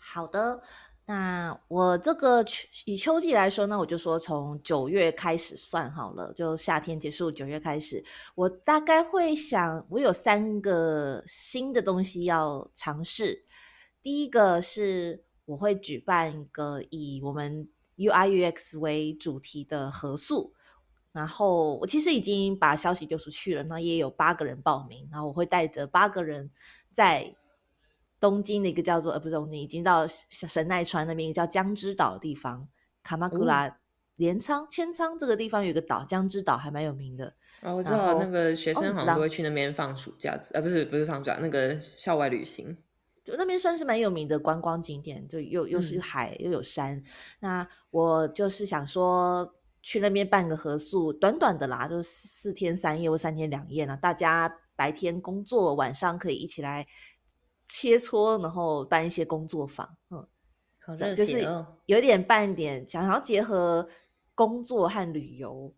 [0.00, 0.62] 好的。
[1.06, 2.42] 那我这个
[2.86, 8.02] 以秋季来说呢，我就说从九月开始算好了，就夏天结束，九月开始，
[8.34, 13.44] 我大概会想，我有三个新的东西要尝试。
[14.00, 20.54] 第一个是我会举办一个以我们 UI UX 为主题的合宿，
[21.12, 26.50] 然后我其实已经把消息丢出去了，那也有八个人报名，然后我会带着八个人
[26.94, 27.36] 在。
[28.20, 32.66] 东京的一个叫做呃不是东京，已经到神奈川那边一个叫江之岛的地方，
[33.02, 33.78] 卡马古拉
[34.16, 37.34] 镰仓千仓这个地方有一个岛，江之岛还蛮有名的。
[37.62, 42.76] 哦，我知道那个学生好像都会去那边放暑假，呃不是不是放暑假，那个校外旅行，
[43.24, 47.02] 就那边算是蛮有名的观光景点，就又又是海又有山。
[47.40, 56.86] 那我就是想说去那边办个合宿，短短的啦，就是四天三夜或三天两夜呢，大家白天工作，晚上可以一起来。
[57.68, 60.26] 切磋，然后办一些工作坊，嗯，
[61.16, 61.46] 就是
[61.86, 63.88] 有点办一点，想要结合
[64.34, 65.74] 工作和旅游，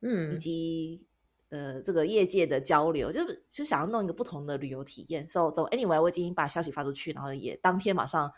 [0.00, 1.06] 嗯，以及
[1.50, 5.26] 呃这个业界的交流，就是就想要弄一个不同的旅游体验。
[5.26, 8.32] So，走，Anyway，我已经把消息发出去，然后也当天马上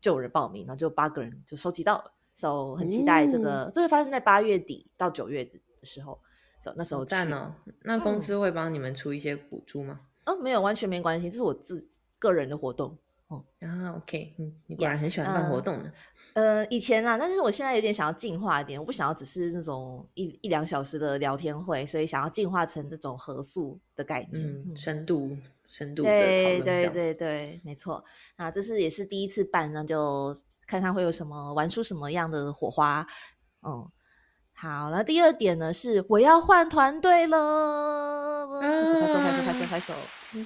[0.00, 2.12] 就有人报名，然后就八个人就收集到了。
[2.34, 6.20] So，很期待这个，这会发生在八月底到九月的时候。
[6.60, 7.54] So，那时候赞哦。
[7.82, 10.00] 那公司会帮你们出一些补助吗？
[10.26, 11.82] 哦，没有，完全没关系，这是我自。
[12.20, 15.92] 个人的活动哦啊，OK，嗯，你果然很喜欢办活动呢。
[16.34, 28.04] 呃，以前啦，但是我现在有点想要进化一点，我不想要只是那种一一两小时的聊天会，所以想要进化成这种合宿的概念，嗯，深度深度对对对对，没错。
[28.36, 30.32] 那这是也是第一次办，那就
[30.66, 33.06] 看看会有什么玩出什么样的火花。
[33.62, 33.88] 嗯，
[34.60, 39.94] 好，那第二点呢是我要换团队了，拍手拍手拍手拍手拍手。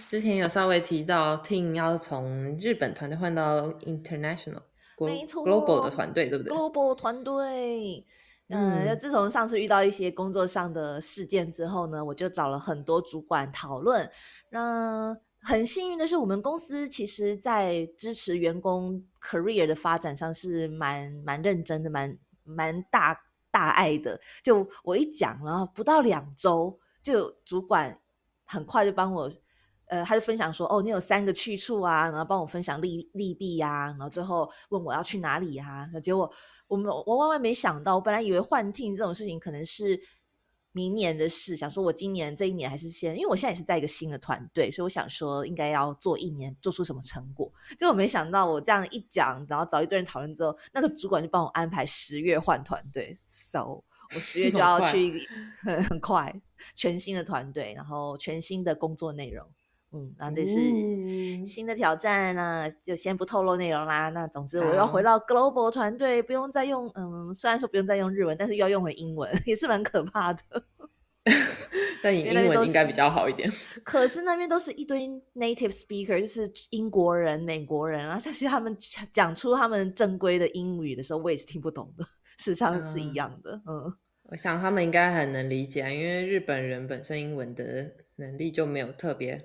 [0.07, 4.63] 之前有稍微提到，Team 要从日本团队换到 International，
[5.01, 8.07] 没错，Global 的团队，对不对？Global 团队，
[8.51, 14.09] 嗯，自从上次遇到一些工作上的事件之后呢，我就找了很多主管讨论。
[14.51, 23.24] 那很幸运的是，我们公司其实在支持员工 career 的发展上是蛮蛮认真的，蛮蛮大
[23.55, 24.21] 大爱的。
[24.43, 27.97] 就我一讲，然后不到两周，就主管
[28.45, 29.31] 很快就帮我。
[29.87, 36.29] 呃，他就分享说，哦，你有三个去处啊，然后帮我分享利利弊呀，然后最后问我要去哪里呀，那结果
[36.67, 40.01] 我们我万万没想到，我本来以为幻听这种事情可能是
[40.77, 47.49] 明年的事，想说我今年这一年还是先，因为我现在也是在一个新的团队，所以我想说应该要做一年，做出什么成果，
[47.79, 53.85] 结果没想到我这样一讲，然后找一堆人讨论之后，那个主管就帮我安排十月换团队，so
[54.17, 55.29] 我十月就要去，
[55.89, 56.43] 很快，
[56.75, 59.49] 全新的团队，然后全新的工作内容。
[59.95, 60.59] 嗯，然后这是
[61.47, 64.09] 新的挑战那，就先不透露内容啦。
[64.09, 70.43] 那总之我要回到 global 团队，不用再用，嗯，虽然说不用再用日文，但是要用回英文， 也是蛮可怕的。
[72.03, 73.51] 但英文应该比较好一点。
[73.83, 78.77] 可是那边都是一堆 native speaker，就是英国人、美国人啊， 但是他们
[79.11, 82.05] 讲出他们正规的英语的时候，我也是听不懂的。
[82.37, 83.59] 事实上是一样的。
[83.67, 83.91] 嗯，
[84.25, 89.43] 我想他们应该很能理解，因为日本人本身英文的能力就没有特别。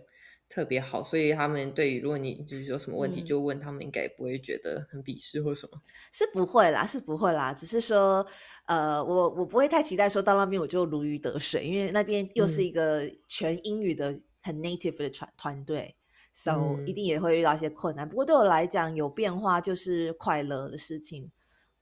[0.49, 5.79] 特别好，所以他们对于如果你就是有什么问题，就问他们，应该也不会觉得很鄙视或什么。
[6.11, 8.25] 是不会啦，是不会啦，只是说，
[8.65, 15.95] 呃，我我不会太期待说到那边我就如鱼得水，因为那边又是一个全英语的很 native 的团团队
[16.33, 18.09] ，so 一定也会遇到一些困难。
[18.09, 21.31] 不过对我来讲，有变化就是快乐的事情。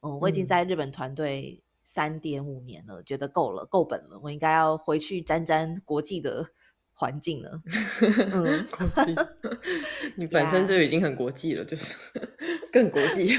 [0.01, 6.49] 嗯，我已经在日本团队三点五年了，觉得够了，够本了，我应该要回去沾沾国际的。
[7.00, 7.62] 环境了，
[8.34, 9.16] 嗯，国际，
[10.18, 11.95] 你本身就已经很国际了，就是
[12.74, 13.30] 更国际，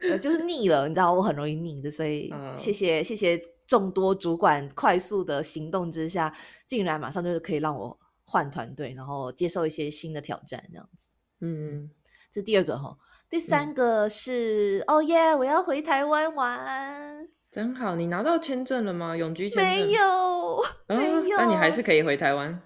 [0.00, 6.34] 呃，就是腻了，你知道我很容易腻的，所以谢谢谢谢众多主管快速的行动之下，
[6.66, 11.88] 竟然马上就是可以让我换团队，然后接受一些新的挑战，这样子，嗯，
[12.32, 12.98] 这第二个哈，
[13.30, 19.16] 第三个是哦耶，我要回台湾玩，真好，你拿到签证了吗？
[19.16, 19.64] 永居签证。
[19.64, 22.60] 没有，没有，那你还是可以回台湾。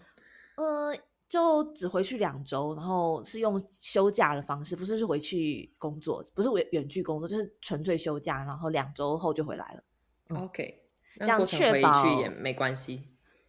[0.57, 0.95] 呃，
[1.27, 9.83] 就只回去两周，然后是用休假的方式，不是是回去工作，不是远远距工作，就是纯粹休假，然后两周后就回来了。
[10.39, 10.83] OK，
[11.21, 13.03] 这样确保也没关系，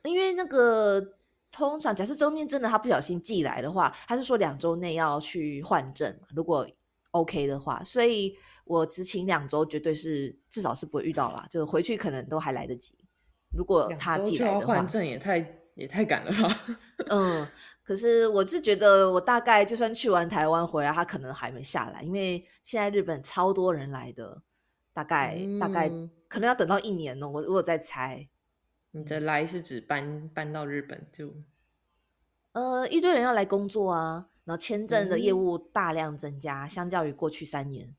[0.03, 1.15] 因为那个
[1.51, 6.65] 通常假设中间真的他不小心寄来的话，他是说两周内要去换证嘛，如果
[7.11, 8.33] OK 的话，所以
[8.63, 12.95] 我只请两周，绝对是至少是不会遇到啦，就回去可能都还来得及。
[13.55, 15.59] 如果他寄来的话，换证也太。
[15.75, 16.59] 也太赶了吧！
[17.09, 17.47] 嗯，
[17.83, 24.41] 可是我是觉得，我大概就算去完台湾回来，他可能还没下来，因为现在日本超多人来的，
[24.93, 25.89] 大概大概
[26.27, 27.27] 可能要等到一年哦。
[27.27, 28.29] 我我在猜，
[28.91, 31.33] 你的来是指搬搬到日本就？
[32.51, 37.95] 呃，一堆人要来工作啊，然后签证的业务大量增加，相较于过去三年。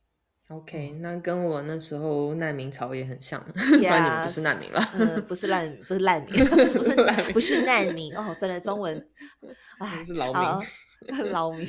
[0.50, 9.08] OK，那跟我那时候难民潮也很像， 虽然你们不是难民了，嗯，不是难， 不是难民，不是不是难民哦，真的中文，
[9.80, 11.66] 哎，是劳民，劳民，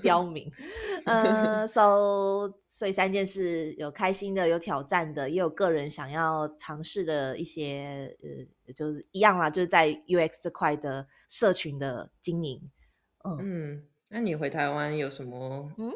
[0.00, 0.48] 刁民，
[1.04, 8.16] 呃，so 所以三件事，有开心的，有挑战的，也有个人想要尝试的一些，
[8.66, 12.70] 呃，就是一样啦，就是在 UX 这块的社群的经营，
[13.40, 15.72] 嗯，那你回台湾有什么？
[15.76, 15.90] 嗯。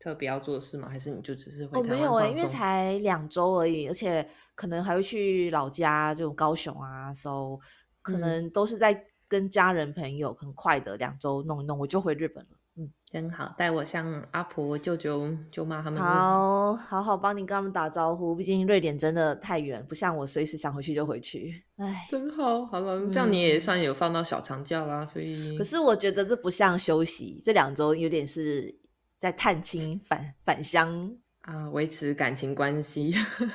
[0.00, 0.88] 特别要做的事吗？
[0.88, 1.80] 还是你就只是会？
[1.80, 4.24] 哦，没有哎，因为才两周而已，而且
[4.54, 7.58] 可能还会去老家，就高雄啊，so
[8.00, 12.50] 可能都是在跟家人朋友很快的两周弄一弄，我就回日本了。
[12.76, 18.36] 嗯，真好，带我向阿婆、舅舅、舅妈他们好好好帮你跟他们打招呼。
[18.36, 21.64] 毕竟瑞典真的太远，不像我随时想回去就回去。
[21.76, 25.04] 哎，真好，好了，这样你也算有放到小长假啦。
[25.04, 28.78] 所以，可是我觉得这不像休息，这两周有点是。
[29.18, 33.12] 在探亲返返乡啊，维持感情关系，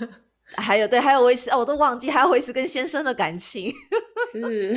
[0.57, 3.71] 还有对，还有维持哦，我都忘记还要维持跟先生的感情。
[4.31, 4.73] 是，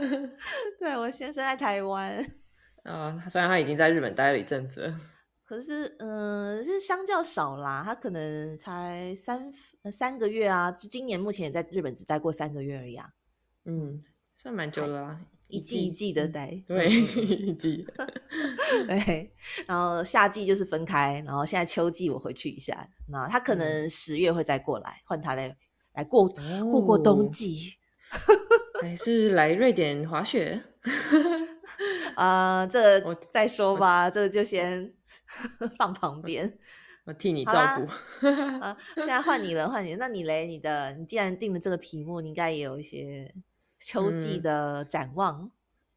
[0.78, 2.24] 对我先生在台湾
[2.84, 4.92] 啊，虽然他已经在日本待了一阵子，
[5.44, 9.50] 可是嗯，是相较少啦，他可能才三
[9.90, 13.08] 三个月啊，就今年目前也在日本只待过三个月而已啊。
[13.64, 14.02] 嗯，
[14.36, 15.18] 算蛮久了。
[15.50, 17.86] 一季一季的待，对， 一季，
[18.86, 19.32] 对，
[19.66, 25.56] 然后夏季就是分开，然后现在秋季我回去一下，那他可能十月会再过来，换他来
[25.94, 26.26] 来过
[26.70, 27.74] 过过冬季，
[28.80, 30.62] 还是来瑞典滑雪？
[32.14, 34.92] 啊，这我再说吧，这个就先
[35.78, 36.58] 放旁边，
[37.04, 38.26] 我替你照顾。
[38.60, 40.46] 啊，现在换你了，换你，那你嘞？
[40.46, 43.32] 你的，你既然定了这个题目，你应该也有一些。
[43.80, 45.50] 秋季的展望，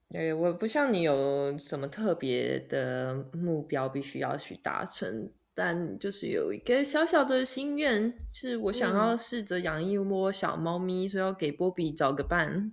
[0.10, 12.72] 对我不像你有什么特别的目标必须要去达成，但就是有一个小小的心愿，是我想要试着养一窝小猫咪，所以要给波比找个伴。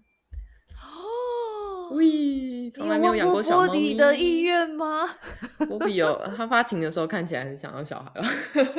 [0.77, 3.69] 哦，喂，从来没有养过小猫咪。
[3.69, 5.09] 波比的意愿吗？
[5.69, 8.27] 波比有，他发情的时候看起来很想要小孩了，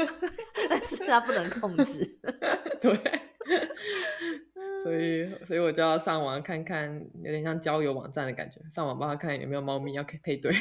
[0.69, 2.19] 但是他不能控制。
[2.79, 3.21] 对。
[4.83, 10.55] 所以，所以我就要上网看看，有点像交友网站的感觉，上网帮他看有没有猫咪要配配对。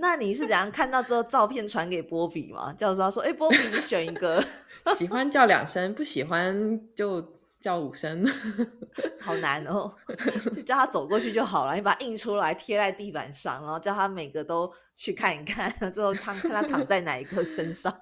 [0.00, 2.72] 那你是怎样看到之后照片传给波比吗？
[2.76, 4.42] 叫他说：“哎，波比，你选一个，
[4.96, 8.24] 喜欢叫两声，不喜欢就叫五声，
[9.20, 9.92] 好难哦，
[10.54, 17.92] 就叫他走过去就好了，你把它印出来贴在地板上，然后叫他每个都去看一看，最后看看他躺在哪一个身上。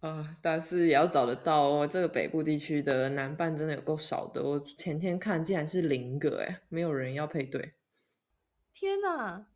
[0.00, 1.86] 啊，但是也要找得到哦。
[1.86, 7.74] 这个北部地区的男伴真的有够少的，我前天看竟然是零个，哎，没有人要配对。
[8.72, 9.46] 天哪，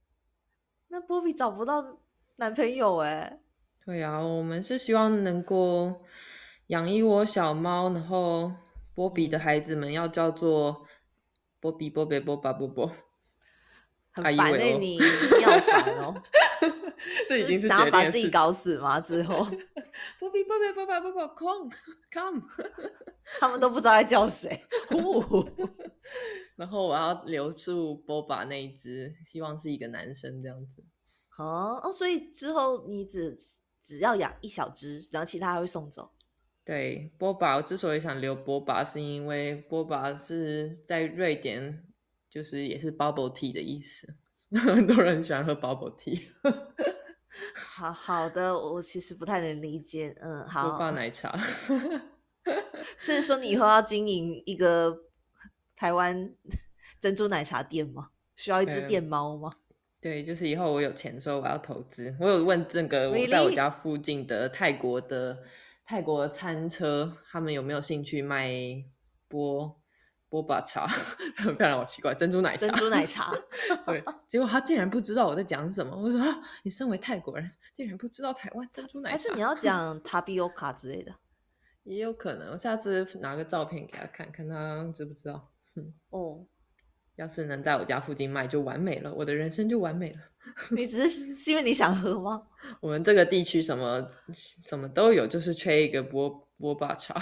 [0.89, 2.01] 那波比找不到
[2.37, 3.41] 男朋友哎。
[3.85, 6.03] 对呀，我们是希望能够
[6.69, 8.53] 养一窝小猫，然后
[8.95, 10.87] 波比的孩子们要叫做
[11.61, 12.91] 波比、波比、波巴、波波。
[14.13, 16.23] 很烦哎，你要烦哦。
[17.29, 19.01] 这已经是想要把自己搞死吗？
[19.01, 19.45] 之后，
[20.19, 21.71] 波比波比波比波比，come
[22.13, 22.43] come，
[23.41, 24.65] 他们都不知道在叫谁。
[26.57, 30.85] 然后我要留住波巴那一只，希望是一个男生这样子。
[31.39, 33.35] 哦哦，所以之后你只
[33.83, 36.11] 只要养一小只，然后其他会送走。
[36.63, 41.83] 对，波巴，我之所以想留波巴，是因为波巴是在瑞典，
[42.29, 44.15] 就是也是 bubble tea 的意思。
[44.59, 46.21] 很多人喜欢喝 bubble tea。
[47.55, 50.17] 好好的，我其实不太能理解。
[50.21, 50.69] 嗯，好。
[50.69, 51.39] 波霸奶茶。
[52.97, 54.97] 是说你以后要经营一个
[55.77, 56.35] 台湾
[56.99, 58.11] 珍珠奶茶店吗？
[58.37, 59.55] 需要一只电猫吗？
[60.01, 62.15] 对，就是以后我有钱的时候，我要投资。
[62.19, 65.39] 我有问这个我在我家附近的泰国的
[65.85, 68.51] 泰国餐车，他们有没有兴趣卖
[69.29, 69.80] 波？
[70.31, 70.87] 波霸茶，
[71.37, 73.35] 很漂亮好奇怪，珍珠奶茶，珍珠奶茶，
[73.85, 75.95] 对，结果他竟然不知道我在讲什么。
[75.95, 79.13] 我说啊，你身为泰国人，竟然不知道台湾珍珠奶茶？
[79.13, 81.13] 还是你要讲塔比欧卡之类的？
[81.83, 85.51] 也有可能，我下次拿个照片给他看看，他知不知道？
[86.09, 86.47] 哦。
[87.17, 90.19] 要是能在我家附近卖，就完美了，我的人生就完美了。
[90.75, 92.47] 你只是是因为你想喝吗？
[92.81, 94.11] 我们这个地区什么
[94.65, 97.15] 什么都有，就是缺一个波波霸茶。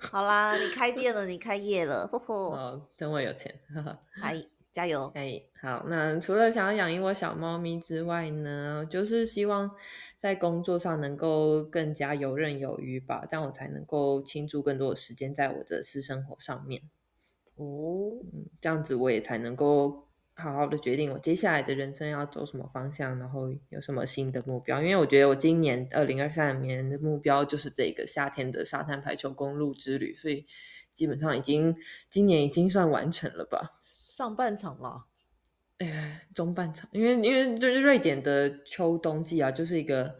[0.00, 2.52] 好啦，你开店了，你开业了，吼吼。
[2.52, 4.00] 哦，等我有钱，哈哈。
[4.10, 5.12] 嗨，加油！
[5.14, 5.84] 哎，好。
[5.86, 9.70] 那除了想要养一窝小猫咪之外呢，就是希望
[10.16, 16.82] 在工作上能够更加游刃有余吧，这样我才能够倾注更多的时间在我的私生活上面。
[17.56, 18.10] 哦，
[18.60, 20.08] 这样子我也才能够
[20.40, 24.80] 好好的决定我接下来的人生要走什么方向，然后有什么新的目标。
[24.82, 30.46] 因为我觉得我今年二零二三年的目标就是这个夏天的沙滩排球公路之旅，所以
[30.92, 31.76] 基本上已经
[32.08, 35.04] 今年已经算完成了吧，上半场了，
[35.78, 40.16] 哎，中半场，因为因为就是瑞典的秋冬季啊，就是一个。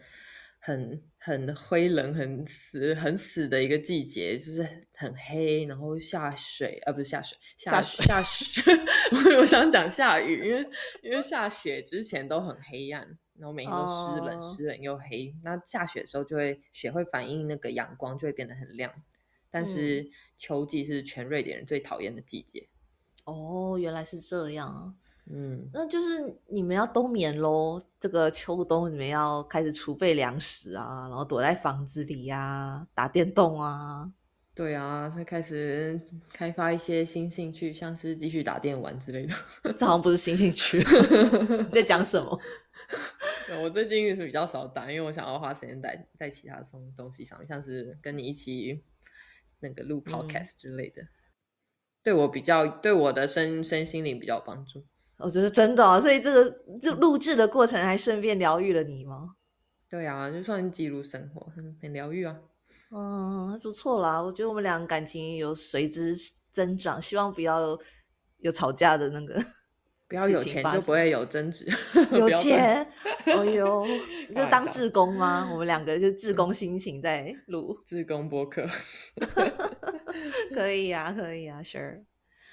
[0.62, 8.62] 很很灰冷、很死、很死的一个季节，就是很黑，然后下水啊，不是下水，下下雪。
[9.38, 10.66] 我想讲下雨，因为
[11.02, 13.06] 因为下雪之前都很黑暗，
[13.36, 15.34] 然后每天都湿冷、湿冷又黑。
[15.44, 18.90] 那下雪的时候，就会雪会反映那个阳光，就会变得很亮。
[19.50, 20.08] 但是
[20.38, 22.66] 秋季是全瑞典人最讨厌的季节。
[23.24, 24.96] 哦，原来是这样。
[25.32, 27.80] 嗯，那就是你们要冬眠喽。
[27.98, 34.10] 这个秋冬你们要开始储备粮食啊，然后躲在房子里呀，打电动啊。
[34.54, 35.98] 对啊，会开始
[36.32, 39.34] 开发一些新兴趣，像是继续打电玩之类的。
[39.76, 40.82] 这好像不是新兴趣，
[41.70, 42.38] 在讲什么？
[43.62, 48.82] 我最近是比较少打，因为我想要花时间在在其他东东西上面，像是跟你一起
[49.60, 51.02] 那个录 podcast 之类的，
[52.02, 54.84] 对我比较对我的身身心灵比较有帮助。
[55.20, 56.50] 我觉得真的，所以这个
[56.80, 59.34] 就录制的过程还顺便疗愈了你吗？
[59.88, 62.36] 对啊，就算记录生活，很很疗愈啊。
[62.92, 64.22] 嗯，不错啦。
[64.22, 66.14] 我觉得我们俩感情有随之
[66.52, 67.76] 增长，希望不要
[68.38, 69.34] 有吵架的那个，
[70.08, 71.66] 不要有钱就不会有争执。
[72.12, 72.86] 有钱，
[73.24, 73.84] 哎呦，
[74.34, 75.48] 就当志工吗？
[75.52, 78.64] 我们两个就志工心情在录志工播客，
[80.54, 82.04] 可以呀，可以呀，Sure。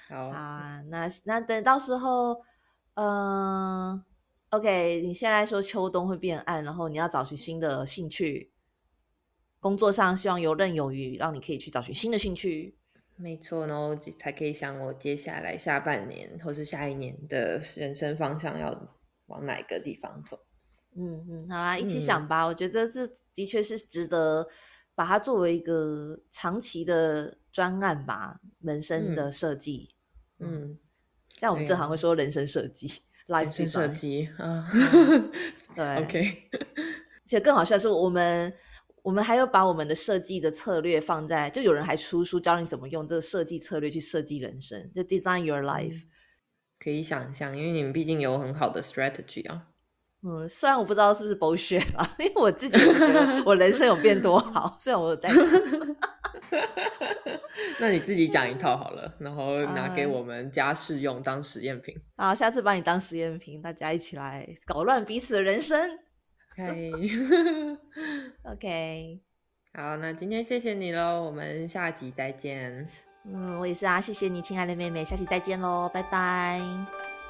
[0.10, 2.42] 好啊，那那等到时候。
[3.00, 4.04] 嗯
[4.50, 8.52] ，OK，你现在说秋冬会变暗，然后你要找寻新的兴趣，
[9.60, 12.76] 工作上希望游刃有余，让你可以去找寻新的兴趣。
[13.16, 18.90] 没错，然后才可以想我接下来下半年或是下一年的人生方向要
[19.28, 20.40] 往哪个地方走。
[20.96, 22.48] 嗯嗯，好啦，一起想吧。
[22.48, 24.48] 我觉得这的确是值得
[24.96, 29.94] 把它作为一个长期的专案吧，人生的设计。
[30.40, 30.80] 嗯。
[31.38, 32.92] 在我们这行会说人生设计
[33.28, 34.68] ，life 设计啊，
[35.76, 36.50] 对，OK。
[36.58, 38.52] 而且更好笑是，我们
[39.04, 46.04] 我们还有把我们的设计的策略放在，就有人还出书教你怎么用这个设计策略去设计人生，就 design your life。
[46.80, 49.68] 可以想象，因为你们毕竟有很好的 strategy 啊。
[50.24, 55.30] 嗯，虽然我不知道是不是 bullshit 啊， 因为我自己觉得我人生有变多好，虽然我有在。
[57.80, 61.96] 那你自己讲一套好了，然后拿给我们家试用当实验品。
[62.18, 66.00] 好，下次把你当实验品，大家一起来搞乱彼此的人生。
[68.44, 69.22] OK，
[69.74, 72.88] 好，那今天谢谢你喽，我们下集再见。
[73.26, 76.60] 嗯，我也是啊，谢谢你，亲爱的妹妹，下期再见喽，拜拜，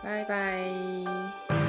[0.03, 1.66] 拜拜。